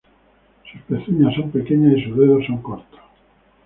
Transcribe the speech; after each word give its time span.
Sus 0.63 0.81
pezuñas 0.81 1.35
son 1.35 1.51
pequeñas 1.51 1.95
y 1.95 2.03
sus 2.05 2.17
dedos 2.17 2.43
son 2.47 2.59
cortos. 2.63 2.99